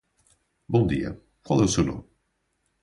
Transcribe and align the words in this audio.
Bom 0.67 0.87
dia. 0.87 1.21
Qual 1.43 1.61
é 1.61 1.65
o 1.65 1.67
seu 1.67 1.83
nome? 1.83 2.05